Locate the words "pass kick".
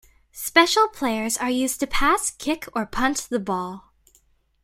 1.85-2.65